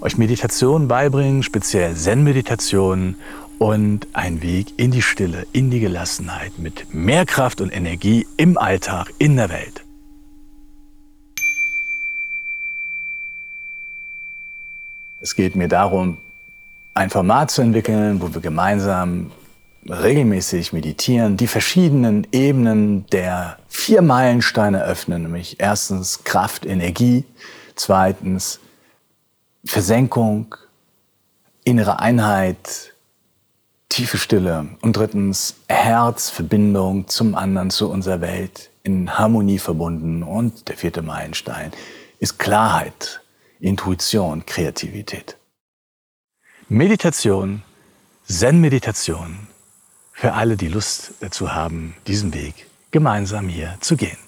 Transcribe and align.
Euch 0.00 0.16
Meditation 0.16 0.86
beibringen, 0.86 1.42
speziell 1.42 1.96
Zen-Meditation 1.96 3.16
und 3.58 4.06
einen 4.12 4.42
Weg 4.42 4.78
in 4.78 4.92
die 4.92 5.02
Stille, 5.02 5.44
in 5.52 5.70
die 5.70 5.80
Gelassenheit 5.80 6.56
mit 6.60 6.94
mehr 6.94 7.26
Kraft 7.26 7.60
und 7.60 7.70
Energie 7.70 8.24
im 8.36 8.56
Alltag, 8.56 9.12
in 9.18 9.36
der 9.36 9.48
Welt. 9.48 9.82
Es 15.20 15.34
geht 15.34 15.56
mir 15.56 15.66
darum, 15.66 16.18
ein 16.94 17.10
Format 17.10 17.50
zu 17.50 17.62
entwickeln, 17.62 18.22
wo 18.22 18.32
wir 18.32 18.40
gemeinsam 18.40 19.32
regelmäßig 19.88 20.72
meditieren, 20.72 21.36
die 21.36 21.48
verschiedenen 21.48 22.24
Ebenen 22.30 23.04
der 23.06 23.58
vier 23.68 24.02
Meilensteine 24.02 24.84
öffnen, 24.84 25.22
nämlich 25.22 25.56
erstens 25.58 26.22
Kraft, 26.22 26.66
Energie, 26.66 27.24
zweitens 27.74 28.60
Versenkung, 29.68 30.54
innere 31.62 32.00
Einheit, 32.00 32.94
tiefe 33.90 34.16
Stille 34.16 34.66
und 34.80 34.96
drittens 34.96 35.56
Herzverbindung 35.68 37.06
zum 37.06 37.34
anderen, 37.34 37.68
zu 37.68 37.90
unserer 37.90 38.22
Welt, 38.22 38.70
in 38.82 39.18
Harmonie 39.18 39.58
verbunden 39.58 40.22
und 40.22 40.70
der 40.70 40.78
vierte 40.78 41.02
Meilenstein 41.02 41.72
ist 42.18 42.38
Klarheit, 42.38 43.20
Intuition, 43.60 44.46
Kreativität. 44.46 45.36
Meditation, 46.70 47.62
Zen-Meditation 48.24 49.48
für 50.14 50.32
alle, 50.32 50.56
die 50.56 50.68
Lust 50.68 51.12
dazu 51.20 51.52
haben, 51.52 51.94
diesen 52.06 52.32
Weg 52.32 52.66
gemeinsam 52.90 53.48
hier 53.48 53.76
zu 53.80 53.96
gehen. 53.96 54.18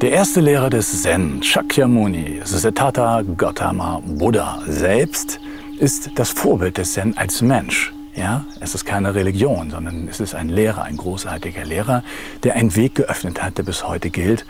Der 0.00 0.12
erste 0.12 0.40
Lehrer 0.40 0.70
des 0.70 1.02
Zen, 1.02 1.42
Shakyamuni, 1.42 2.40
Siddhartha 2.44 3.22
Gautama 3.36 4.00
Buddha 4.06 4.62
selbst, 4.64 5.40
ist 5.80 6.12
das 6.14 6.30
Vorbild 6.30 6.78
des 6.78 6.92
Zen 6.92 7.18
als 7.18 7.42
Mensch. 7.42 7.92
Ja, 8.14 8.44
es 8.60 8.76
ist 8.76 8.84
keine 8.84 9.16
Religion, 9.16 9.70
sondern 9.70 10.06
es 10.06 10.20
ist 10.20 10.36
ein 10.36 10.50
Lehrer, 10.50 10.84
ein 10.84 10.96
großartiger 10.96 11.64
Lehrer, 11.64 12.04
der 12.44 12.54
einen 12.54 12.76
Weg 12.76 12.94
geöffnet 12.94 13.42
hat, 13.42 13.58
der 13.58 13.64
bis 13.64 13.88
heute 13.88 14.10
gilt. 14.10 14.46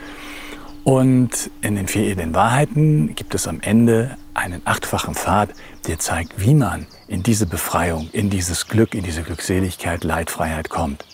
Und 0.84 1.50
in 1.62 1.76
den 1.76 1.88
vier 1.88 2.08
edlen 2.08 2.34
Wahrheiten 2.34 3.14
gibt 3.14 3.34
es 3.34 3.48
am 3.48 3.62
Ende 3.62 4.18
einen 4.34 4.60
achtfachen 4.66 5.14
Pfad, 5.14 5.48
der 5.86 5.98
zeigt, 5.98 6.42
wie 6.42 6.52
man 6.52 6.86
in 7.06 7.22
diese 7.22 7.46
Befreiung, 7.46 8.10
in 8.12 8.28
dieses 8.28 8.68
Glück, 8.68 8.94
in 8.94 9.02
diese 9.02 9.22
Glückseligkeit, 9.22 10.04
Leidfreiheit 10.04 10.68
kommt. 10.68 11.06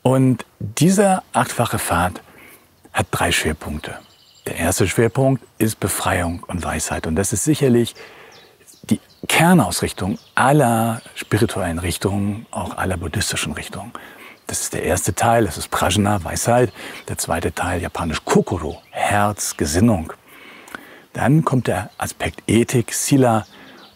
Und 0.00 0.46
dieser 0.58 1.24
achtfache 1.34 1.78
Pfad 1.78 2.22
hat 2.92 3.06
drei 3.10 3.32
Schwerpunkte. 3.32 3.98
Der 4.46 4.56
erste 4.56 4.88
Schwerpunkt 4.88 5.42
ist 5.58 5.78
Befreiung 5.78 6.42
und 6.46 6.64
Weisheit. 6.64 7.06
Und 7.06 7.16
das 7.16 7.32
ist 7.32 7.44
sicherlich 7.44 7.94
die 8.90 9.00
Kernausrichtung 9.28 10.18
aller 10.34 11.00
spirituellen 11.14 11.78
Richtungen, 11.78 12.46
auch 12.50 12.76
aller 12.76 12.96
buddhistischen 12.96 13.52
Richtungen. 13.52 13.92
Das 14.48 14.60
ist 14.60 14.74
der 14.74 14.82
erste 14.82 15.14
Teil, 15.14 15.44
das 15.44 15.56
ist 15.56 15.70
Prajna, 15.70 16.24
Weisheit. 16.24 16.72
Der 17.08 17.16
zweite 17.16 17.54
Teil, 17.54 17.80
japanisch 17.80 18.24
Kokoro, 18.24 18.82
Herz, 18.90 19.56
Gesinnung. 19.56 20.12
Dann 21.12 21.44
kommt 21.44 21.68
der 21.68 21.90
Aspekt 21.98 22.42
Ethik, 22.46 22.92
Sila, 22.92 23.46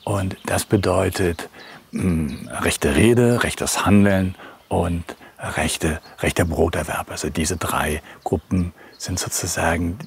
und 0.05 0.37
das 0.47 0.65
bedeutet 0.65 1.49
mh, 1.91 2.03
hm, 2.03 2.49
rechte 2.61 2.95
Rede, 2.95 3.43
rechtes 3.43 3.85
Handeln 3.85 4.37
und 4.69 5.05
rechte, 5.39 6.01
rechter 6.21 6.45
Broterwerb. 6.45 7.11
Also 7.11 7.29
diese 7.29 7.57
drei 7.57 8.01
Gruppen 8.23 8.73
sind 8.99 9.19
sozusagen 9.19 9.99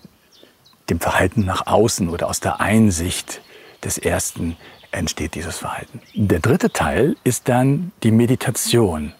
dem 0.90 1.00
Verhalten 1.00 1.46
nach 1.46 1.68
außen 1.68 2.10
oder 2.10 2.28
aus 2.28 2.40
der 2.40 2.60
Einsicht 2.60 3.42
des 3.84 3.98
ersten 3.98 4.58
entsteht 4.92 5.36
dieses 5.36 5.60
Verhalten. 5.60 6.02
Der 6.16 6.40
dritte 6.40 6.72
Teil 6.72 7.16
ist 7.24 7.48
dann 7.48 7.92
die 8.04 8.12
Meditation. 8.12 9.14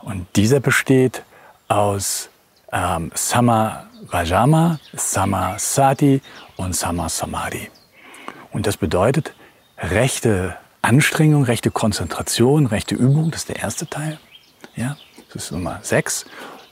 Und 0.00 0.26
dieser 0.36 0.60
besteht 0.60 1.22
aus 1.68 2.28
ähm, 2.72 3.10
Samarajama, 3.14 4.78
Samasati 4.94 6.20
und 6.56 6.74
Samasamadhi. 6.74 7.70
Und 8.52 8.66
das 8.66 8.76
bedeutet 8.76 9.34
rechte 9.78 10.56
Anstrengung, 10.82 11.44
rechte 11.44 11.70
Konzentration, 11.70 12.66
rechte 12.66 12.94
Übung, 12.94 13.30
das 13.30 13.42
ist 13.42 13.48
der 13.48 13.56
erste 13.56 13.88
Teil. 13.88 14.18
Ja, 14.76 14.96
das 15.32 15.44
ist 15.44 15.52
Nummer 15.52 15.80
sechs. 15.82 16.26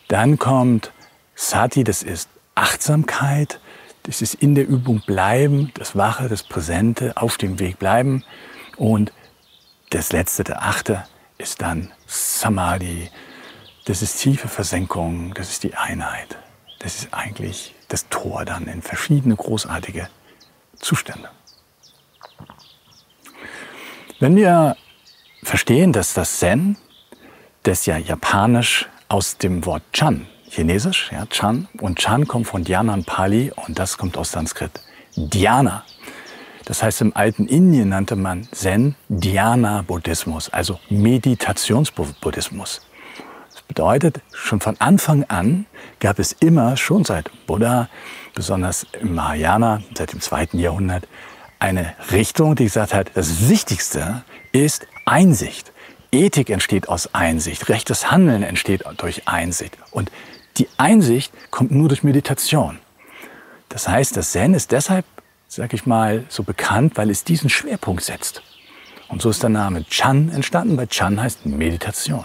Dann 0.09 0.39
kommt 0.39 0.93
Sati, 1.35 1.85
das 1.85 2.03
ist 2.03 2.29
Achtsamkeit, 2.55 3.61
das 4.05 4.23
ist 4.23 4.35
in 4.35 4.55
der 4.55 4.67
Übung 4.67 5.03
bleiben, 5.07 5.73
das 5.75 5.97
Wache, 5.97 6.29
das 6.29 6.43
Präsente, 6.43 7.17
auf 7.17 7.39
dem 7.39 7.59
Weg 7.59 7.79
bleiben. 7.79 8.25
Und 8.77 9.13
das 9.91 10.13
letzte, 10.13 10.45
der 10.45 10.63
achte, 10.63 11.05
ist 11.39 11.63
dann 11.63 11.91
Samadhi. 12.07 13.11
Das 13.87 14.03
ist 14.03 14.19
tiefe 14.19 14.49
Versenkung, 14.49 15.35
das 15.35 15.51
ist 15.51 15.63
die 15.63 15.75
Einheit. 15.75 16.39
Das 16.79 16.97
ist 16.97 17.15
eigentlich 17.15 17.75
das 17.89 18.09
Tor 18.09 18.45
dann 18.45 18.67
in 18.67 18.83
verschiedene 18.83 19.37
großartige 19.37 20.09
Zustände. 20.79 21.31
Wenn 24.21 24.37
wir 24.37 24.77
verstehen, 25.43 25.93
dass 25.93 26.15
das 26.15 26.39
Zen, 26.39 26.77
das 27.63 27.87
ja 27.87 27.97
japanisch 27.97 28.89
aus 29.09 29.39
dem 29.39 29.65
Wort 29.65 29.83
Chan 29.93 30.27
Chinesisch, 30.55 31.11
ja, 31.11 31.27
Chan. 31.27 31.67
Und 31.81 31.99
Chan 31.99 32.29
kommt 32.29 32.47
von 32.47 32.63
Dhyana 32.63 32.95
und 32.95 33.07
Pali 33.07 33.51
und 33.67 33.77
das 33.77 33.99
kommt 33.99 34.17
aus 34.17 34.31
Sanskrit. 34.31 34.71
Dhyana. 35.17 35.83
Das 36.65 36.81
heißt, 36.81 37.01
im 37.01 37.17
alten 37.17 37.49
Indien 37.49 37.89
nannte 37.89 38.15
man 38.15 38.47
Zen 38.53 38.95
Dhyana-Buddhismus, 39.09 40.51
also 40.51 40.79
Meditationsbuddhismus. 40.91 42.83
Das 43.53 43.63
bedeutet, 43.63 44.21
schon 44.33 44.61
von 44.61 44.81
Anfang 44.81 45.25
an 45.25 45.67
gab 45.99 46.21
es 46.21 46.31
immer, 46.31 46.77
schon 46.77 47.05
seit 47.05 47.33
Buddha, 47.49 47.89
besonders 48.33 48.87
im 49.01 49.17
Mahayana, 49.17 49.83
seit 49.97 50.13
dem 50.13 50.21
zweiten 50.21 50.61
Jahrhundert, 50.61 51.09
eine 51.59 51.95
Richtung, 52.13 52.55
die 52.55 52.65
gesagt 52.65 52.95
hat, 52.95 53.11
das 53.15 53.49
Wichtigste 53.49 54.23
ist 54.53 54.87
Einsicht. 55.05 55.73
Ethik 56.13 56.49
entsteht 56.49 56.89
aus 56.89 57.13
Einsicht, 57.13 57.69
rechtes 57.69 58.13
Handeln 58.13 58.45
entsteht 58.45 58.85
durch 58.99 59.27
Einsicht. 59.27 59.77
Und 59.91 60.13
die 60.57 60.69
Einsicht 60.77 61.33
kommt 61.51 61.71
nur 61.71 61.89
durch 61.89 62.03
Meditation. 62.03 62.79
Das 63.69 63.89
heißt, 63.89 64.17
das 64.17 64.33
Zen 64.33 64.55
ist 64.55 64.73
deshalb, 64.73 65.05
sag 65.49 65.73
ich 65.75 65.87
mal, 65.87 66.25
so 66.29 66.43
bekannt, 66.43 66.97
weil 66.97 67.11
es 67.11 67.25
diesen 67.25 67.51
Schwerpunkt 67.51 68.05
setzt. 68.05 68.43
Und 69.09 69.21
so 69.23 69.31
ist 69.31 69.43
der 69.43 69.51
Name 69.51 69.85
Chan 69.85 70.31
entstanden, 70.31 70.77
weil 70.77 70.87
Chan 70.87 71.21
heißt 71.21 71.47
Meditation. 71.47 72.25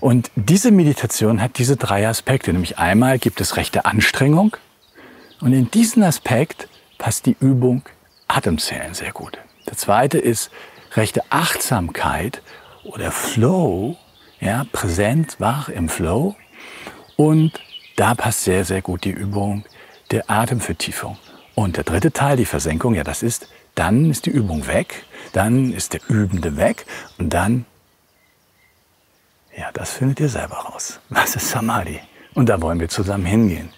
Und 0.00 0.30
diese 0.36 0.70
Meditation 0.70 1.42
hat 1.42 1.58
diese 1.58 1.76
drei 1.76 2.06
Aspekte, 2.06 2.52
nämlich 2.52 2.78
einmal 2.78 3.18
gibt 3.18 3.40
es 3.40 3.56
rechte 3.56 3.84
Anstrengung 3.84 4.56
und 5.40 5.52
in 5.52 5.70
diesen 5.70 6.04
Aspekt 6.04 6.68
passt 6.98 7.26
die 7.26 7.36
Übung 7.40 7.82
Atemzählen 8.28 8.94
sehr 8.94 9.12
gut. 9.12 9.38
Der 9.66 9.76
zweite 9.76 10.18
ist 10.18 10.50
rechte 10.94 11.22
Achtsamkeit 11.30 12.42
oder 12.84 13.10
Flow 13.10 13.96
ja, 14.40 14.64
präsent, 14.72 15.36
wach 15.38 15.68
im 15.68 15.88
Flow. 15.88 16.36
Und 17.16 17.52
da 17.96 18.14
passt 18.14 18.44
sehr, 18.44 18.64
sehr 18.64 18.82
gut 18.82 19.04
die 19.04 19.10
Übung 19.10 19.64
der 20.10 20.30
Atemvertiefung. 20.30 21.18
Und 21.54 21.76
der 21.76 21.84
dritte 21.84 22.12
Teil, 22.12 22.36
die 22.36 22.44
Versenkung, 22.44 22.94
ja, 22.94 23.04
das 23.04 23.22
ist, 23.22 23.48
dann 23.74 24.10
ist 24.10 24.26
die 24.26 24.30
Übung 24.30 24.66
weg, 24.66 25.04
dann 25.32 25.72
ist 25.72 25.92
der 25.92 26.00
Übende 26.08 26.56
weg 26.56 26.86
und 27.18 27.34
dann, 27.34 27.64
ja, 29.56 29.70
das 29.72 29.92
findet 29.92 30.20
ihr 30.20 30.28
selber 30.28 30.56
raus. 30.56 31.00
Was 31.08 31.36
ist 31.36 31.50
Samadhi? 31.50 32.00
Und 32.34 32.48
da 32.48 32.60
wollen 32.60 32.78
wir 32.78 32.88
zusammen 32.88 33.26
hingehen. 33.26 33.70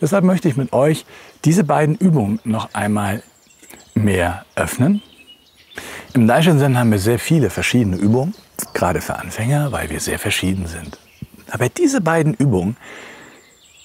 Deshalb 0.00 0.24
möchte 0.24 0.48
ich 0.48 0.56
mit 0.56 0.72
euch 0.72 1.06
diese 1.44 1.64
beiden 1.64 1.96
Übungen 1.96 2.38
noch 2.44 2.72
einmal 2.74 3.22
mehr 3.94 4.44
öffnen. 4.54 5.02
Im 6.14 6.26
Daishin 6.26 6.58
Zen 6.58 6.78
haben 6.78 6.90
wir 6.90 6.98
sehr 6.98 7.18
viele 7.18 7.50
verschiedene 7.50 7.96
Übungen, 7.96 8.34
gerade 8.74 9.00
für 9.00 9.16
Anfänger, 9.16 9.72
weil 9.72 9.90
wir 9.90 10.00
sehr 10.00 10.18
verschieden 10.18 10.66
sind. 10.66 10.98
Aber 11.50 11.68
diese 11.68 12.00
beiden 12.00 12.34
Übungen 12.34 12.76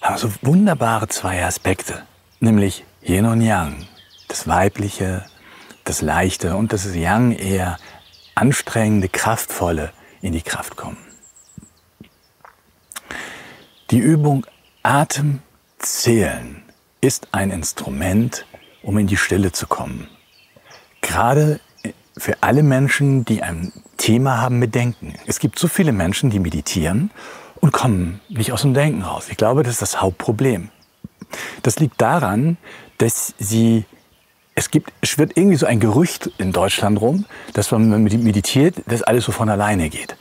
haben 0.02 0.18
so 0.18 0.32
wunderbare 0.42 1.08
zwei 1.08 1.44
Aspekte, 1.46 2.04
nämlich 2.40 2.84
Yin 3.02 3.26
und 3.26 3.42
Yang, 3.42 3.88
das 4.28 4.48
Weibliche, 4.48 5.26
das 5.84 6.02
Leichte 6.02 6.56
und 6.56 6.74
das 6.74 6.96
Yang 6.96 7.34
eher 7.34 7.78
anstrengende, 8.36 9.10
kraftvolle 9.10 9.92
in 10.22 10.34
die 10.34 10.42
Kraft 10.42 10.76
kommen. 10.76 10.98
Die 13.92 14.00
Übung 14.00 14.46
Atem 14.84 15.42
zählen 15.80 16.64
ist 17.02 17.28
ein 17.34 17.52
Instrument, 17.52 18.46
um 18.84 18.98
in 18.98 19.08
die 19.08 19.18
Stille 19.18 19.52
zu 19.52 19.68
kommen. 19.68 20.08
Gerade 21.02 21.60
für 22.18 22.42
alle 22.42 22.64
Menschen, 22.64 23.26
die 23.26 23.42
ein 23.42 23.72
Thema 23.98 24.42
haben 24.42 24.60
mit 24.60 24.76
Denken. 24.76 25.16
Es 25.28 25.40
gibt 25.40 25.60
so 25.60 25.68
viele 25.68 25.92
Menschen, 25.92 26.30
die 26.30 26.40
meditieren 26.40 27.12
und 27.60 27.72
kommen 27.72 28.20
nicht 28.30 28.52
aus 28.52 28.64
dem 28.64 28.74
Denken 28.74 29.04
raus. 29.04 29.28
Ich 29.30 29.38
glaube, 29.38 29.64
das 29.64 29.74
ist 29.74 29.82
das 29.82 30.02
Hauptproblem. 30.02 30.70
Das 31.64 31.80
liegt 31.80 32.02
daran, 32.02 32.58
dass 32.98 33.34
sie 33.40 33.86
es 34.54 34.70
gibt, 34.70 34.92
es 35.02 35.18
wird 35.18 35.38
irgendwie 35.38 35.56
so 35.56 35.66
ein 35.66 35.80
Gerücht 35.80 36.30
in 36.38 36.52
Deutschland 36.52 37.00
rum, 37.00 37.26
dass 37.54 37.72
wenn 37.72 37.90
man 37.90 38.04
meditiert, 38.04 38.76
dass 38.88 39.02
alles 39.02 39.26
so 39.26 39.32
von 39.32 39.50
alleine 39.50 39.90
geht. 39.90 40.18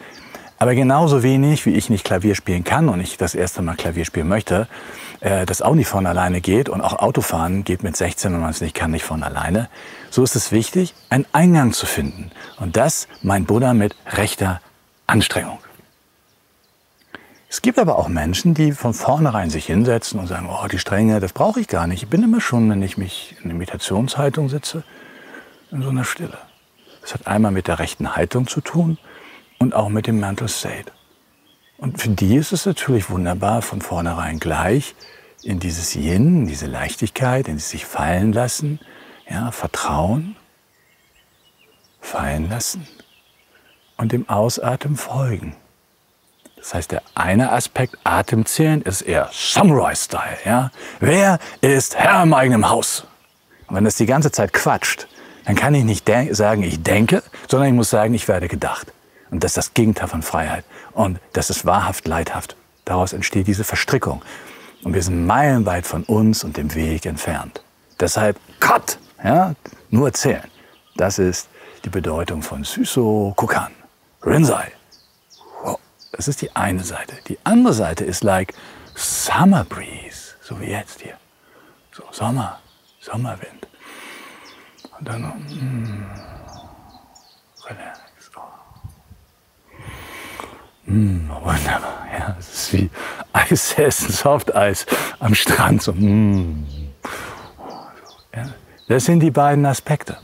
Aber 0.58 0.74
genauso 0.74 1.22
wenig, 1.22 1.66
wie 1.66 1.70
ich 1.70 1.90
nicht 1.90 2.04
Klavier 2.04 2.34
spielen 2.34 2.64
kann 2.64 2.88
und 2.88 3.00
ich 3.00 3.16
das 3.16 3.34
erste 3.34 3.62
Mal 3.62 3.76
Klavier 3.76 4.04
spielen 4.04 4.28
möchte, 4.28 4.68
äh, 5.20 5.46
das 5.46 5.62
auch 5.62 5.74
nicht 5.74 5.88
von 5.88 6.06
alleine 6.06 6.40
geht 6.40 6.68
und 6.68 6.80
auch 6.80 6.98
Autofahren 6.98 7.64
geht 7.64 7.82
mit 7.82 7.96
16, 7.96 8.32
wenn 8.32 8.40
man 8.40 8.50
es 8.50 8.60
nicht 8.60 8.74
kann, 8.74 8.90
nicht 8.90 9.04
von 9.04 9.22
alleine. 9.22 9.68
So 10.10 10.22
ist 10.22 10.36
es 10.36 10.52
wichtig, 10.52 10.94
einen 11.08 11.26
Eingang 11.32 11.72
zu 11.72 11.86
finden. 11.86 12.30
Und 12.58 12.76
das 12.76 13.06
meint 13.22 13.46
Buddha 13.46 13.74
mit 13.74 13.94
rechter 14.12 14.60
Anstrengung. 15.06 15.58
Es 17.48 17.62
gibt 17.62 17.80
aber 17.80 17.98
auch 17.98 18.08
Menschen, 18.08 18.54
die 18.54 18.70
von 18.70 18.94
vornherein 18.94 19.50
sich 19.50 19.66
hinsetzen 19.66 20.20
und 20.20 20.28
sagen, 20.28 20.48
oh, 20.48 20.68
die 20.68 20.78
Strenge, 20.78 21.18
das 21.18 21.32
brauche 21.32 21.58
ich 21.58 21.66
gar 21.66 21.88
nicht. 21.88 22.04
Ich 22.04 22.08
bin 22.08 22.22
immer 22.22 22.40
schon, 22.40 22.70
wenn 22.70 22.80
ich 22.80 22.96
mich 22.96 23.36
in 23.42 23.48
der 23.48 23.58
Meditationshaltung 23.58 24.48
sitze, 24.48 24.84
in 25.72 25.82
so 25.82 25.88
einer 25.88 26.04
Stille. 26.04 26.38
Das 27.02 27.14
hat 27.14 27.26
einmal 27.26 27.50
mit 27.50 27.66
der 27.66 27.80
rechten 27.80 28.14
Haltung 28.14 28.46
zu 28.46 28.60
tun 28.60 28.98
und 29.58 29.74
auch 29.74 29.88
mit 29.88 30.06
dem 30.06 30.20
Mental 30.20 30.48
State. 30.48 30.92
Für 32.00 32.08
die 32.08 32.36
ist 32.36 32.50
es 32.50 32.64
natürlich 32.64 33.10
wunderbar, 33.10 33.60
von 33.60 33.82
vornherein 33.82 34.38
gleich 34.40 34.94
in 35.42 35.60
dieses 35.60 35.94
Yin, 35.94 36.40
in 36.40 36.46
diese 36.46 36.64
Leichtigkeit, 36.64 37.46
in 37.46 37.58
sich 37.58 37.84
fallen 37.84 38.32
lassen, 38.32 38.80
ja, 39.28 39.50
Vertrauen, 39.50 40.34
fallen 42.00 42.48
lassen 42.48 42.88
und 43.98 44.12
dem 44.12 44.26
Ausatmen 44.30 44.96
folgen. 44.96 45.54
Das 46.56 46.72
heißt, 46.72 46.90
der 46.90 47.02
eine 47.14 47.52
Aspekt 47.52 47.98
Atemzählen 48.02 48.80
ist 48.80 49.02
eher 49.02 49.28
Samurai-Style. 49.30 50.38
Ja? 50.46 50.70
Wer 51.00 51.38
ist 51.60 51.96
Herr 51.96 52.22
im 52.22 52.32
eigenen 52.32 52.70
Haus? 52.70 53.04
Und 53.66 53.76
wenn 53.76 53.84
das 53.84 53.96
die 53.96 54.06
ganze 54.06 54.32
Zeit 54.32 54.54
quatscht, 54.54 55.06
dann 55.44 55.54
kann 55.54 55.74
ich 55.74 55.84
nicht 55.84 56.10
sagen, 56.30 56.62
ich 56.62 56.82
denke, 56.82 57.22
sondern 57.46 57.68
ich 57.68 57.74
muss 57.74 57.90
sagen, 57.90 58.14
ich 58.14 58.26
werde 58.26 58.48
gedacht. 58.48 58.90
Und 59.30 59.44
das 59.44 59.52
ist 59.52 59.56
das 59.56 59.74
Gegenteil 59.74 60.08
von 60.08 60.22
Freiheit. 60.22 60.64
Und 60.92 61.20
das 61.32 61.50
ist 61.50 61.64
wahrhaft 61.64 62.06
leidhaft. 62.06 62.56
Daraus 62.84 63.12
entsteht 63.12 63.46
diese 63.46 63.64
Verstrickung. 63.64 64.22
Und 64.82 64.94
wir 64.94 65.02
sind 65.02 65.26
meilenweit 65.26 65.86
von 65.86 66.04
uns 66.04 66.42
und 66.42 66.56
dem 66.56 66.74
Weg 66.74 67.06
entfernt. 67.06 67.62
Deshalb 68.00 68.38
Cut, 68.60 68.98
ja, 69.22 69.54
nur 69.90 70.12
zählen. 70.12 70.50
Das 70.96 71.18
ist 71.18 71.48
die 71.84 71.90
Bedeutung 71.90 72.42
von 72.42 72.64
Suso 72.64 73.32
Kukan, 73.36 73.72
Rinzai. 74.24 74.72
Das 76.12 76.28
ist 76.28 76.42
die 76.42 76.54
eine 76.56 76.82
Seite. 76.82 77.14
Die 77.28 77.38
andere 77.44 77.72
Seite 77.72 78.04
ist 78.04 78.24
like 78.24 78.52
Summer 78.94 79.64
Breeze, 79.64 80.34
so 80.42 80.60
wie 80.60 80.66
jetzt 80.66 81.00
hier. 81.00 81.14
So 81.92 82.02
Sommer, 82.10 82.58
Sommerwind. 83.00 83.68
Und 84.98 85.08
dann 85.08 85.22
mm, 85.22 86.06
relax. 87.64 87.99
Oh. 90.90 90.92
Mm, 90.92 91.30
wunderbar. 91.42 92.06
Ja, 92.12 92.36
es 92.38 92.52
ist 92.52 92.72
wie 92.72 92.90
Eis 93.32 93.74
essen, 93.78 94.12
Softeis 94.12 94.86
am 95.20 95.34
Strand. 95.34 95.82
So, 95.82 95.92
mm. 95.92 96.66
ja, 98.34 98.48
das 98.88 99.04
sind 99.04 99.20
die 99.20 99.30
beiden 99.30 99.64
Aspekte. 99.66 100.18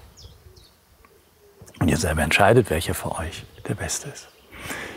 Und 1.79 1.89
ihr 1.89 1.97
selber 1.97 2.23
entscheidet, 2.23 2.71
welcher 2.71 2.95
für 2.95 3.17
euch 3.17 3.45
der 3.69 3.75
beste 3.75 4.09
ist. 4.09 4.29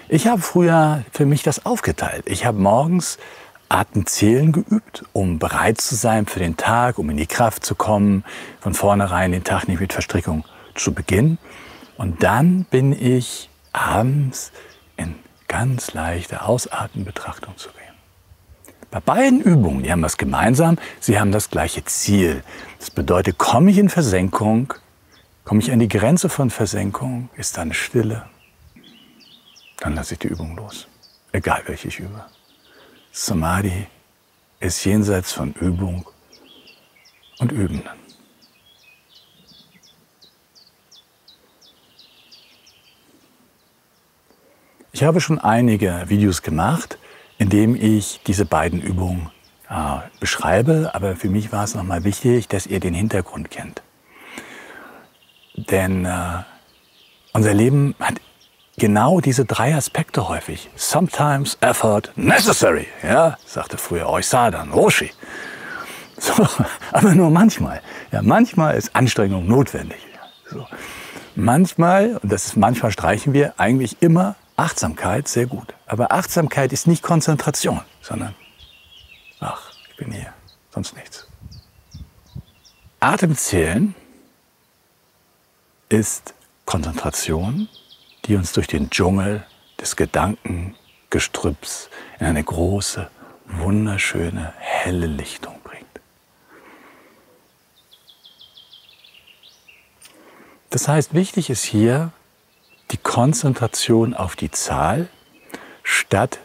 Ich 0.08 0.28
habe 0.28 0.42
früher 0.42 1.04
für 1.12 1.26
mich 1.26 1.44
das 1.44 1.66
aufgeteilt. 1.66 2.24
Ich 2.26 2.46
habe 2.46 2.58
morgens 2.58 3.20
Atemzählen 3.68 4.52
geübt, 4.52 5.06
um 5.14 5.38
bereit 5.38 5.80
zu 5.80 5.94
sein 5.94 6.26
für 6.26 6.40
den 6.40 6.58
Tag, 6.58 6.98
um 6.98 7.10
in 7.12 7.18
die 7.18 7.28
Kraft 7.28 7.64
zu 7.64 7.76
kommen, 7.76 8.24
von 8.60 8.74
vornherein 8.74 9.32
den 9.32 9.44
Tag 9.44 9.68
nicht 9.68 9.80
mit 9.80 9.94
Verstrickung 9.94 10.46
zu 10.74 10.94
beginnen. 10.94 11.38
Und 11.98 12.24
dann 12.24 12.64
bin 12.64 12.92
ich 12.92 13.50
abends 13.72 14.52
in 14.98 15.16
ganz 15.50 15.94
leichte 15.94 16.44
Ausatmenbetrachtung 16.44 17.58
zu 17.58 17.68
gehen. 17.70 17.80
Bei 18.92 19.02
beiden 19.02 19.42
Übungen, 19.42 19.84
die 19.84 19.92
haben 19.92 20.02
was 20.02 20.18
gemeinsam, 20.18 20.78
sie 21.02 21.20
haben 21.20 21.34
das 21.34 21.50
gleiche 21.50 21.84
Ziel. 21.84 22.44
Das 22.80 22.90
bedeutet, 22.90 23.38
komme 23.38 23.70
ich 23.70 23.78
in 23.78 23.90
Versenkung, 23.90 24.74
komme 25.44 25.60
ich 25.60 25.72
an 25.72 25.80
die 25.80 25.90
Grenze 25.90 26.30
von 26.30 26.50
Versenkung, 26.50 27.30
ist 27.36 27.58
dann 27.58 27.74
Stille, 27.74 28.24
dann 29.80 29.96
lasse 29.96 30.14
ich 30.14 30.20
die 30.20 30.28
Übung 30.28 30.56
los. 30.56 30.88
Egal 31.32 31.62
welche 31.66 31.90
ich 31.90 32.00
übe. 32.00 32.26
Samadhi 33.12 33.88
ist 34.60 34.84
jenseits 34.86 35.32
von 35.32 35.54
Übung 35.54 36.06
und 37.40 37.52
Übenden. 37.52 38.09
Ich 45.00 45.06
habe 45.06 45.22
schon 45.22 45.40
einige 45.40 46.04
Videos 46.08 46.42
gemacht, 46.42 46.98
in 47.38 47.48
denen 47.48 47.82
ich 47.82 48.20
diese 48.28 48.44
beiden 48.44 48.82
Übungen 48.82 49.30
äh, 49.70 50.00
beschreibe, 50.20 50.92
aber 50.94 51.16
für 51.16 51.30
mich 51.30 51.54
war 51.54 51.64
es 51.64 51.74
nochmal 51.74 52.04
wichtig, 52.04 52.50
dass 52.50 52.68
ihr 52.68 52.82
den 52.82 52.94
Hintergrund 52.94 53.50
kennt. 53.50 53.82
Denn 55.56 56.04
äh, 56.04 56.44
unser 57.32 57.54
Leben 57.54 57.96
hat 57.98 58.16
genau 58.78 59.22
diese 59.22 59.46
drei 59.46 59.74
Aspekte 59.74 60.28
häufig. 60.28 60.70
Sometimes 60.76 61.58
effort 61.62 62.12
necessary, 62.18 62.88
ja, 63.02 63.38
sagte 63.46 63.78
früher 63.78 64.10
Oisadan, 64.10 64.74
Roshi. 64.74 65.12
So, 66.20 66.46
aber 66.92 67.16
nur 67.16 67.30
manchmal. 67.30 67.82
Ja, 68.12 68.22
manchmal 68.22 68.76
ist 68.76 68.94
Anstrengung 68.94 69.48
notwendig. 69.48 70.00
So. 70.52 70.68
Manchmal, 71.36 72.18
und 72.18 72.30
das 72.30 72.48
ist 72.48 72.58
manchmal 72.58 72.92
streichen 72.92 73.32
wir, 73.32 73.54
eigentlich 73.56 74.02
immer 74.02 74.36
Achtsamkeit 74.60 75.28
sehr 75.28 75.46
gut. 75.46 75.74
Aber 75.88 76.12
Achtsamkeit 76.12 76.72
ist 76.74 76.88
nicht 76.88 77.02
Konzentration, 77.02 77.82
sondern, 78.02 78.36
ach, 79.40 79.72
ich 79.90 79.96
bin 79.98 80.12
hier, 80.12 80.34
sonst 80.72 80.96
nichts. 80.96 81.28
Atemzählen 83.00 83.96
ist 85.90 86.34
Konzentration 86.66 87.70
die 88.26 88.36
uns 88.36 88.54
durch 88.54 88.68
den 88.68 88.92
Dschungel 88.92 89.44
des 89.80 89.96
Gedankengestrüpps 89.96 91.90
in 92.20 92.28
eine 92.28 92.44
große, 92.44 93.10
wunderschöne, 93.46 94.54
helle 94.60 95.08
Lichtung 95.08 95.56
bringt. 95.64 95.86
Das 100.70 100.88
heißt, 100.88 101.16
wichtig 101.16 101.50
ist 101.50 101.64
hier 101.64 102.12
Konzentration 103.10 104.14
auf 104.14 104.36
die 104.36 104.52
Zahl, 104.52 105.08
statt 105.82 106.38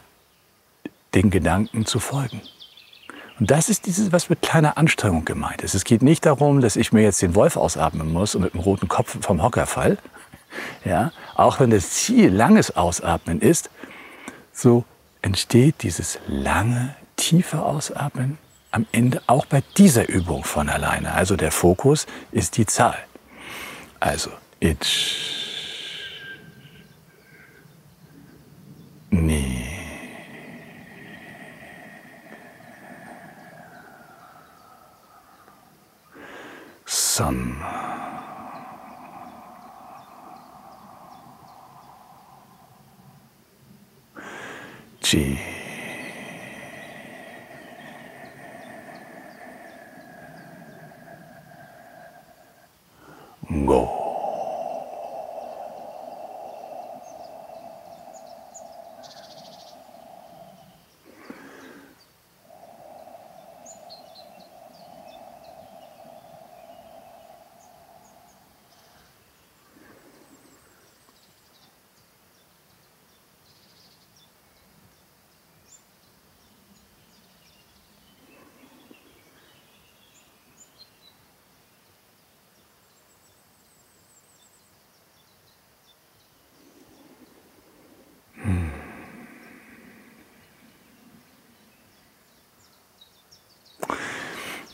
den 1.14 1.28
Gedanken 1.28 1.84
zu 1.84 2.00
folgen. 2.00 2.40
Und 3.38 3.50
das 3.50 3.68
ist 3.68 3.84
dieses, 3.84 4.12
was 4.12 4.30
mit 4.30 4.40
kleiner 4.40 4.78
Anstrengung 4.78 5.26
gemeint 5.26 5.60
ist. 5.60 5.74
Es 5.74 5.84
geht 5.84 6.00
nicht 6.00 6.24
darum, 6.24 6.62
dass 6.62 6.76
ich 6.76 6.90
mir 6.90 7.02
jetzt 7.02 7.20
den 7.20 7.34
Wolf 7.34 7.58
ausatmen 7.58 8.10
muss 8.10 8.34
und 8.34 8.40
mit 8.40 8.54
dem 8.54 8.60
roten 8.60 8.88
Kopf 8.88 9.14
vom 9.20 9.42
Hocker 9.42 9.66
fall, 9.66 9.98
ja, 10.86 11.12
auch 11.34 11.60
wenn 11.60 11.68
das 11.68 11.90
Ziel 11.90 12.32
langes 12.32 12.74
Ausatmen 12.74 13.42
ist, 13.42 13.68
so 14.50 14.86
entsteht 15.20 15.82
dieses 15.82 16.18
lange, 16.26 16.96
tiefe 17.16 17.60
Ausatmen 17.60 18.38
am 18.70 18.86
Ende 18.90 19.20
auch 19.26 19.44
bei 19.44 19.62
dieser 19.76 20.08
Übung 20.08 20.44
von 20.44 20.70
alleine. 20.70 21.12
Also 21.12 21.36
der 21.36 21.52
Fokus 21.52 22.06
ist 22.32 22.56
die 22.56 22.64
Zahl. 22.64 22.96
Also 24.00 24.30
itch, 24.60 25.33
sun. 37.14 37.54
Gee. 45.00 45.63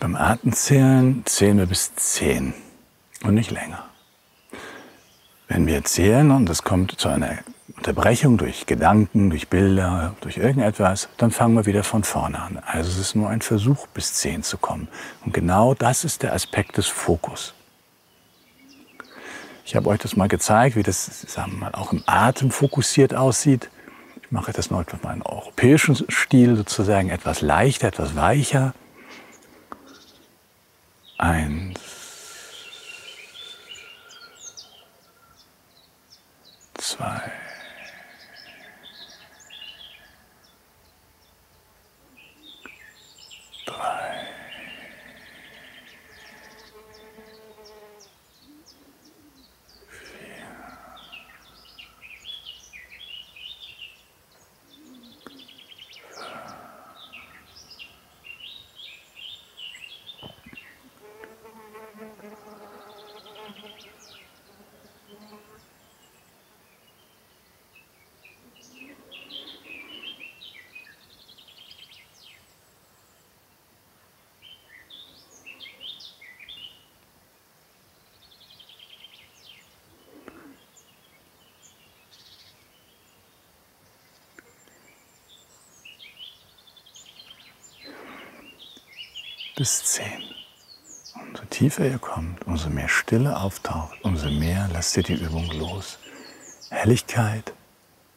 Beim 0.01 0.17
Atemzählen 0.17 1.23
zählen 1.27 1.59
wir 1.59 1.67
bis 1.67 1.95
zehn 1.95 2.55
und 3.23 3.35
nicht 3.35 3.51
länger. 3.51 3.85
Wenn 5.47 5.67
wir 5.67 5.85
zählen 5.85 6.31
und 6.31 6.49
es 6.49 6.63
kommt 6.63 6.99
zu 6.99 7.09
einer 7.09 7.41
Unterbrechung 7.77 8.39
durch 8.39 8.65
Gedanken, 8.65 9.29
durch 9.29 9.49
Bilder, 9.49 10.15
durch 10.23 10.39
irgendetwas, 10.39 11.11
dann 11.19 11.31
fangen 11.31 11.55
wir 11.55 11.67
wieder 11.67 11.85
von 11.85 12.03
vorne 12.03 12.41
an. 12.41 12.63
Also 12.65 12.91
es 12.91 12.97
ist 12.97 13.15
nur 13.15 13.29
ein 13.29 13.43
Versuch, 13.43 13.87
bis 13.89 14.15
zehn 14.15 14.43
zu 14.43 14.57
kommen. 14.57 14.89
Und 15.27 15.35
genau 15.35 15.75
das 15.75 16.05
ist 16.05 16.23
der 16.23 16.33
Aspekt 16.33 16.79
des 16.79 16.87
Fokus. 16.87 17.53
Ich 19.67 19.77
habe 19.77 19.91
euch 19.91 20.01
das 20.01 20.17
mal 20.17 20.29
gezeigt, 20.29 20.77
wie 20.77 20.83
das 20.83 21.21
sagen 21.29 21.53
wir 21.53 21.59
mal, 21.59 21.75
auch 21.75 21.93
im 21.93 22.03
Atem 22.07 22.51
fokussiert 22.51 23.15
aussieht. 23.15 23.69
Ich 24.23 24.31
mache 24.31 24.53
das 24.53 24.71
mal 24.71 24.87
mit 24.91 25.05
meinem 25.05 25.23
europäischen 25.23 25.95
Stil 26.11 26.57
sozusagen 26.57 27.11
etwas 27.11 27.43
leichter, 27.43 27.89
etwas 27.89 28.17
weicher. 28.17 28.73
Eins. 31.21 31.79
Zwei. 36.79 37.40
Bis 89.61 89.85
zehn. 89.85 90.23
Umso 91.23 91.45
tiefer 91.51 91.85
ihr 91.85 91.99
kommt, 91.99 92.47
umso 92.47 92.71
mehr 92.71 92.89
Stille 92.89 93.39
auftaucht, 93.39 93.95
umso 94.03 94.31
mehr 94.31 94.71
lasst 94.73 94.97
ihr 94.97 95.03
die 95.03 95.23
Übung 95.23 95.51
los. 95.51 95.99
Helligkeit, 96.71 97.53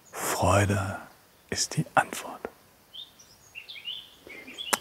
Freude 0.10 1.00
ist 1.50 1.76
die 1.76 1.86
Antwort. 1.96 2.40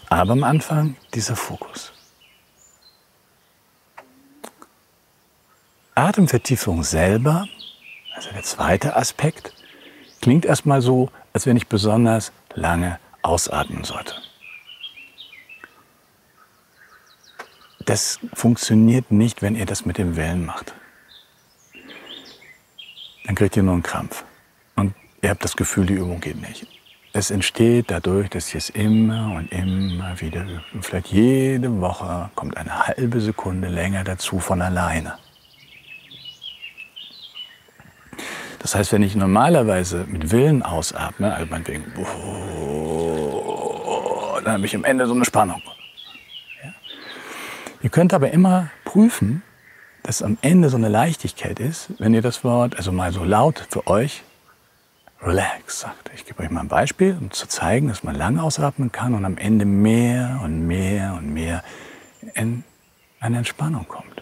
Aber 0.07 0.31
am 0.31 0.45
Anfang 0.45 0.95
dieser 1.13 1.35
Fokus. 1.35 1.91
Atemvertiefung 5.95 6.83
selber, 6.83 7.45
also 8.15 8.29
der 8.31 8.43
zweite 8.43 8.95
Aspekt, 8.95 9.53
klingt 10.21 10.45
erstmal 10.45 10.81
so, 10.81 11.11
als 11.33 11.45
wenn 11.45 11.57
ich 11.57 11.67
besonders 11.67 12.31
lange 12.55 13.01
ausatmen 13.21 13.83
sollte. 13.83 14.15
Das 17.85 18.19
funktioniert 18.33 19.11
nicht, 19.11 19.41
wenn 19.41 19.55
ihr 19.55 19.65
das 19.65 19.85
mit 19.85 19.97
den 19.97 20.15
Wellen 20.15 20.45
macht. 20.45 20.73
Dann 23.25 23.35
kriegt 23.35 23.57
ihr 23.57 23.63
nur 23.63 23.73
einen 23.73 23.83
Krampf. 23.83 24.23
Und 24.75 24.93
ihr 25.21 25.29
habt 25.29 25.43
das 25.43 25.55
Gefühl, 25.55 25.85
die 25.85 25.93
Übung 25.93 26.19
geht 26.19 26.41
nicht. 26.41 26.67
Es 27.13 27.29
entsteht 27.29 27.91
dadurch, 27.91 28.29
dass 28.29 28.53
ihr 28.53 28.57
es 28.57 28.69
immer 28.69 29.35
und 29.35 29.51
immer 29.51 30.19
wieder 30.19 30.41
übt. 30.41 30.65
Und 30.73 30.85
vielleicht 30.85 31.07
jede 31.07 31.79
Woche 31.79 32.29
kommt 32.35 32.57
eine 32.57 32.87
halbe 32.87 33.21
Sekunde 33.21 33.67
länger 33.67 34.03
dazu 34.03 34.39
von 34.39 34.61
alleine. 34.61 35.17
Das 38.59 38.75
heißt, 38.75 38.93
wenn 38.93 39.03
ich 39.03 39.15
normalerweise 39.15 40.05
mit 40.07 40.31
Willen 40.31 40.63
ausatme, 40.63 41.33
also 41.33 41.45
meinetwegen, 41.51 41.83
dann 44.43 44.53
habe 44.53 44.65
ich 44.65 44.75
am 44.75 44.85
Ende 44.85 45.05
so 45.05 45.13
eine 45.13 45.25
Spannung. 45.25 45.61
Könnt 47.93 48.11
aber 48.11 48.31
immer 48.31 48.71
prüfen, 48.85 49.43
dass 50.01 50.23
am 50.23 50.39
Ende 50.41 50.69
so 50.69 50.77
eine 50.77 50.89
Leichtigkeit 50.89 51.59
ist, 51.59 51.91
wenn 51.99 52.15
ihr 52.15 52.23
das 52.23 52.43
Wort, 52.43 52.75
also 52.75 52.91
mal 52.91 53.13
so 53.13 53.23
laut 53.23 53.67
für 53.69 53.85
euch, 53.85 54.23
relax 55.21 55.81
sagt. 55.81 56.09
Ich 56.15 56.25
gebe 56.25 56.41
euch 56.41 56.49
mal 56.49 56.61
ein 56.61 56.69
Beispiel, 56.69 57.15
um 57.21 57.29
zu 57.29 57.47
zeigen, 57.47 57.89
dass 57.89 58.03
man 58.03 58.15
lang 58.15 58.39
ausatmen 58.39 58.91
kann 58.91 59.13
und 59.13 59.25
am 59.25 59.37
Ende 59.37 59.65
mehr 59.65 60.41
und 60.43 60.65
mehr 60.65 61.13
und 61.19 61.35
mehr 61.35 61.63
in 62.33 62.63
eine 63.19 63.37
Entspannung 63.37 63.87
kommt. 63.87 64.12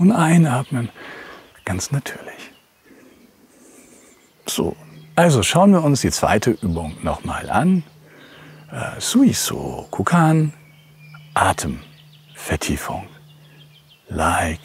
Und 0.00 0.12
einatmen. 0.12 0.88
Ganz 1.66 1.92
natürlich. 1.92 2.50
So, 4.46 4.74
also 5.14 5.42
schauen 5.42 5.72
wir 5.72 5.84
uns 5.84 6.00
die 6.00 6.10
zweite 6.10 6.52
Übung 6.52 6.96
nochmal 7.02 7.50
an. 7.50 7.82
Äh, 8.72 8.98
Suiso 8.98 9.86
Kukan, 9.90 10.54
Atemvertiefung. 11.34 13.06
Like 14.08 14.60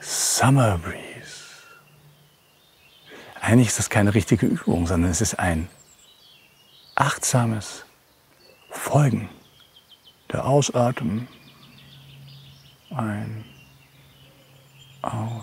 Summer 0.00 0.78
Breeze. 0.78 1.62
Eigentlich 3.40 3.68
ist 3.68 3.78
das 3.78 3.90
keine 3.90 4.14
richtige 4.14 4.46
Übung, 4.46 4.86
sondern 4.86 5.10
es 5.10 5.20
ist 5.20 5.38
ein 5.38 5.68
achtsames 6.94 7.84
Folgen 8.70 9.28
der 10.32 10.46
Ausatmen. 10.46 11.28
Ein 12.90 13.44
aus, 15.02 15.42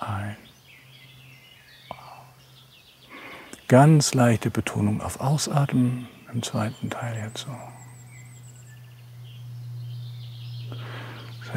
ein, 0.00 0.36
aus. 1.90 1.98
Ganz 3.68 4.14
leichte 4.14 4.50
Betonung 4.50 5.00
auf 5.00 5.20
Ausatmen 5.20 6.08
im 6.32 6.42
zweiten 6.42 6.90
Teil 6.90 7.16
jetzt 7.16 7.46
so. 7.46 7.56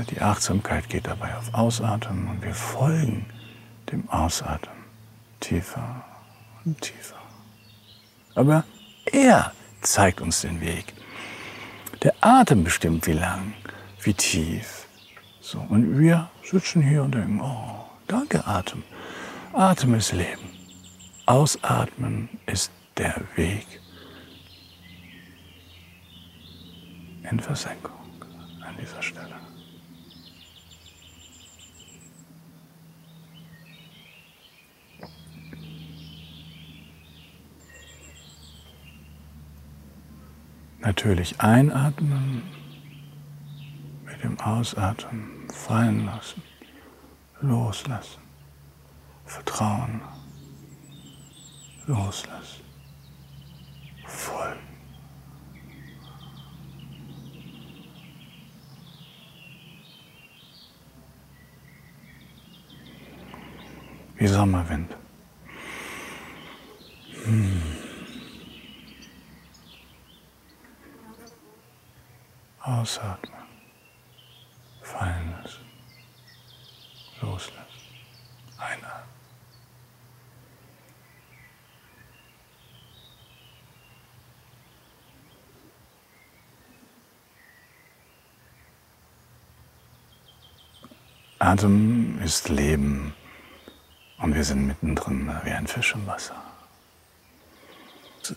Die 0.09 0.21
Achtsamkeit 0.21 0.87
geht 0.89 1.07
dabei 1.07 1.35
auf 1.35 1.53
Ausatmen 1.53 2.27
und 2.29 2.41
wir 2.41 2.53
folgen 2.53 3.25
dem 3.91 4.09
Ausatmen 4.09 4.81
tiefer 5.41 6.05
und 6.63 6.79
tiefer. 6.81 7.17
Aber 8.35 8.63
er 9.05 9.51
zeigt 9.81 10.21
uns 10.21 10.41
den 10.41 10.61
Weg. 10.61 10.93
Der 12.03 12.13
Atem 12.21 12.63
bestimmt, 12.63 13.05
wie 13.05 13.13
lang, 13.13 13.53
wie 14.01 14.13
tief. 14.13 14.80
So, 15.51 15.59
und 15.67 15.99
wir 15.99 16.29
sitzen 16.49 16.81
hier 16.81 17.03
und 17.03 17.13
denken, 17.13 17.41
oh, 17.41 17.83
danke 18.07 18.47
Atem. 18.47 18.83
Atem 19.51 19.95
ist 19.95 20.13
Leben. 20.13 20.49
Ausatmen 21.25 22.29
ist 22.45 22.71
der 22.95 23.15
Weg 23.35 23.67
in 27.29 27.37
Versenkung 27.41 27.91
an 28.65 28.77
dieser 28.79 29.01
Stelle. 29.01 29.35
Natürlich 40.79 41.41
einatmen, 41.41 42.41
dem 44.23 44.39
Ausatmen 44.39 45.47
fallen 45.49 46.05
lassen, 46.05 46.41
loslassen, 47.41 48.21
vertrauen, 49.25 50.01
loslassen, 51.87 52.63
folgen. 54.05 54.71
Wie 64.21 64.27
Sommerwind. 64.27 64.95
Hm. 67.25 67.61
Ausatmen. 72.59 73.41
Fallen 74.83 75.31
lassen. 75.31 75.65
Loslassen. 77.21 77.65
Einatmen. 78.59 79.11
Atem 91.51 92.17
ist 92.23 92.47
Leben 92.47 93.13
und 94.19 94.35
wir 94.35 94.43
sind 94.45 94.67
mittendrin 94.67 95.29
wie 95.43 95.51
ein 95.51 95.67
Fisch 95.67 95.93
im 95.95 96.07
Wasser. 96.07 96.35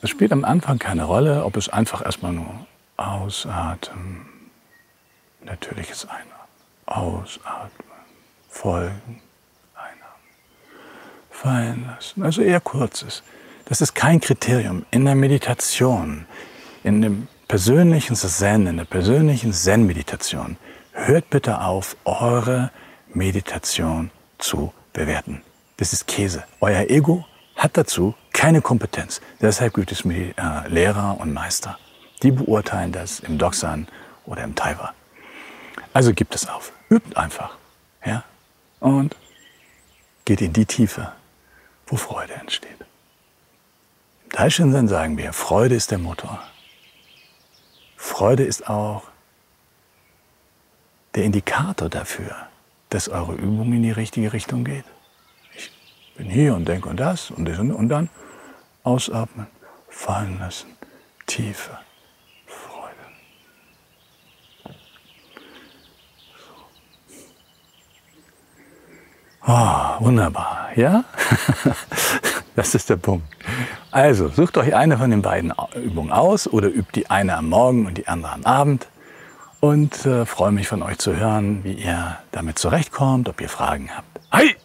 Es 0.02 0.10
spielt 0.10 0.32
am 0.32 0.44
Anfang 0.44 0.80
keine 0.80 1.04
Rolle, 1.04 1.44
ob 1.44 1.56
es 1.56 1.68
einfach 1.68 2.04
erstmal 2.04 2.32
nur 2.32 2.66
Ausatmen, 2.96 4.26
natürliches 5.44 6.06
Einatmen, 6.06 6.32
Ausatmen, 6.86 7.98
Folgen, 8.48 9.20
Einatmen, 9.76 10.00
fallen 11.30 11.86
lassen. 11.86 12.24
Also 12.24 12.42
eher 12.42 12.60
kurzes. 12.60 13.22
Das 13.66 13.80
ist 13.80 13.94
kein 13.94 14.20
Kriterium. 14.20 14.86
In 14.90 15.04
der 15.04 15.14
Meditation, 15.14 16.26
in 16.82 17.00
dem 17.00 17.28
persönlichen 17.46 18.16
Zen, 18.16 18.66
in 18.66 18.76
der 18.78 18.86
persönlichen 18.86 19.52
Zen-Meditation, 19.52 20.56
hört 20.90 21.30
bitte 21.30 21.60
auf, 21.60 21.96
eure 22.04 22.72
Meditation 23.14 24.10
zu 24.38 24.72
bewerten. 24.92 25.42
Das 25.76 25.92
ist 25.92 26.06
Käse. 26.06 26.44
Euer 26.60 26.90
Ego 26.90 27.24
hat 27.56 27.76
dazu 27.76 28.14
keine 28.32 28.60
Kompetenz. 28.60 29.20
Deshalb 29.40 29.74
gibt 29.74 29.92
es 29.92 30.04
äh, 30.04 30.32
Lehrer 30.68 31.18
und 31.20 31.32
Meister. 31.32 31.78
Die 32.22 32.30
beurteilen 32.30 32.92
das 32.92 33.20
im 33.20 33.38
Doksan 33.38 33.88
oder 34.26 34.44
im 34.44 34.54
Taiwa. 34.54 34.92
Also 35.92 36.12
gibt 36.12 36.34
es 36.34 36.48
auf. 36.48 36.72
Übt 36.90 37.16
einfach. 37.16 37.56
Ja? 38.04 38.24
Und 38.80 39.16
geht 40.24 40.40
in 40.40 40.52
die 40.52 40.66
Tiefe, 40.66 41.12
wo 41.86 41.96
Freude 41.96 42.34
entsteht. 42.34 42.78
Im 44.24 44.30
Taishinsen 44.30 44.88
sagen 44.88 45.16
wir, 45.16 45.32
Freude 45.32 45.74
ist 45.74 45.90
der 45.90 45.98
Motor. 45.98 46.42
Freude 47.96 48.44
ist 48.44 48.68
auch 48.68 49.04
der 51.14 51.24
Indikator 51.24 51.88
dafür, 51.88 52.34
dass 52.94 53.08
eure 53.08 53.34
Übung 53.34 53.72
in 53.72 53.82
die 53.82 53.90
richtige 53.90 54.32
Richtung 54.32 54.62
geht. 54.62 54.84
Ich 55.56 55.72
bin 56.16 56.30
hier 56.30 56.54
und 56.54 56.68
denke 56.68 56.88
und 56.88 57.00
das 57.00 57.32
und 57.32 57.44
das 57.44 57.58
und 57.58 57.88
dann 57.88 58.08
ausatmen, 58.84 59.48
fallen 59.88 60.38
lassen, 60.38 60.68
Tiefe. 61.26 61.76
Oh, 69.46 69.96
wunderbar, 69.98 70.70
ja? 70.76 71.04
das 72.56 72.74
ist 72.74 72.88
der 72.88 72.96
Punkt. 72.96 73.26
Also, 73.90 74.28
sucht 74.28 74.56
euch 74.56 74.74
eine 74.74 74.96
von 74.96 75.10
den 75.10 75.20
beiden 75.20 75.52
Übungen 75.74 76.12
aus 76.12 76.46
oder 76.46 76.68
übt 76.68 76.92
die 76.94 77.10
eine 77.10 77.36
am 77.36 77.50
Morgen 77.50 77.86
und 77.86 77.98
die 77.98 78.08
andere 78.08 78.32
am 78.32 78.44
Abend. 78.44 78.86
Und 79.60 80.04
äh, 80.06 80.26
freue 80.26 80.52
mich 80.52 80.68
von 80.68 80.82
euch 80.82 80.98
zu 80.98 81.16
hören, 81.16 81.64
wie 81.64 81.72
ihr 81.72 82.18
damit 82.32 82.58
zurechtkommt, 82.58 83.28
ob 83.28 83.40
ihr 83.40 83.48
Fragen 83.48 83.90
habt. 83.94 84.20
Hi! 84.30 84.56